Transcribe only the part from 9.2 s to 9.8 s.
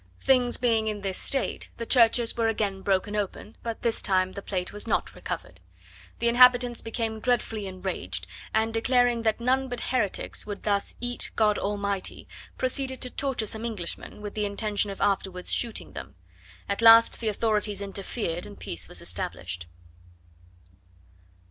that none but